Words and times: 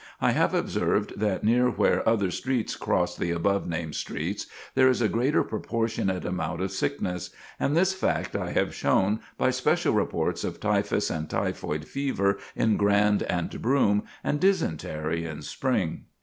I 0.19 0.31
have 0.31 0.55
observed 0.55 1.19
that 1.19 1.43
near 1.43 1.69
where 1.69 2.09
other 2.09 2.31
streets 2.31 2.75
cross 2.75 3.15
the 3.15 3.29
above 3.29 3.69
named 3.69 3.93
streets 3.93 4.47
there 4.73 4.87
is 4.87 4.99
a 4.99 5.07
greater 5.07 5.43
proportionate 5.43 6.25
amount 6.25 6.59
of 6.63 6.71
sickness; 6.71 7.29
and 7.59 7.77
this 7.77 7.93
fact 7.93 8.35
I 8.35 8.49
have 8.49 8.73
shown 8.73 9.19
by 9.37 9.51
special 9.51 9.93
reports 9.93 10.43
of 10.43 10.59
typhus 10.59 11.11
and 11.11 11.29
typhoid 11.29 11.85
fever 11.85 12.39
in 12.55 12.77
Grand 12.77 13.21
and 13.21 13.61
Broome, 13.61 14.01
and 14.23 14.39
dysentery 14.39 15.23
in 15.25 15.43
Spring." 15.43 16.05